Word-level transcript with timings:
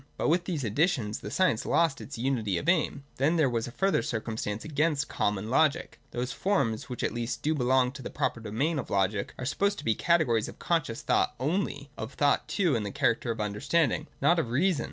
But 0.17 0.29
with 0.29 0.45
these 0.45 0.63
additions 0.63 1.19
the 1.19 1.29
science 1.29 1.63
lost 1.63 2.01
its 2.01 2.17
unity 2.17 2.57
of 2.57 2.67
aim. 2.67 3.03
Then 3.17 3.35
there 3.35 3.47
was 3.51 3.67
a 3.67 3.71
further 3.71 4.01
circuuistance 4.01 4.65
against 4.65 5.07
the 5.07 5.13
Common 5.13 5.51
Logic. 5.51 5.99
Those 6.09 6.31
forms, 6.31 6.89
which 6.89 7.03
at 7.03 7.13
least 7.13 7.43
do 7.43 7.53
belong 7.53 7.91
to 7.91 8.01
the 8.01 8.09
proper 8.09 8.39
domain 8.39 8.79
of 8.79 8.89
Logic, 8.89 9.31
are 9.37 9.45
supposed 9.45 9.77
to 9.77 9.85
be 9.85 9.93
categories 9.93 10.47
of 10.47 10.57
conscious 10.57 11.03
thought 11.03 11.35
only, 11.39 11.91
ol' 11.99 12.07
thought 12.07 12.47
too 12.47 12.73
in 12.73 12.81
the 12.81 12.89
character 12.89 13.29
of 13.29 13.39
understanding, 13.39 14.07
not 14.21 14.39
of 14.39 14.49
reason. 14.49 14.79